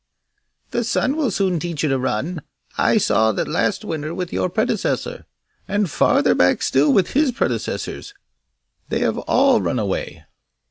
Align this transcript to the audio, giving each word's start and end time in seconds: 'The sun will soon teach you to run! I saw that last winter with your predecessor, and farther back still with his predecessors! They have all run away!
'The 0.71 0.83
sun 0.83 1.15
will 1.15 1.29
soon 1.29 1.59
teach 1.59 1.83
you 1.83 1.89
to 1.89 1.99
run! 1.99 2.41
I 2.75 2.97
saw 2.97 3.31
that 3.33 3.47
last 3.47 3.85
winter 3.85 4.15
with 4.15 4.33
your 4.33 4.49
predecessor, 4.49 5.27
and 5.67 5.91
farther 5.91 6.33
back 6.33 6.63
still 6.63 6.91
with 6.91 7.11
his 7.11 7.31
predecessors! 7.31 8.15
They 8.89 9.01
have 9.01 9.19
all 9.19 9.61
run 9.61 9.77
away! 9.77 10.25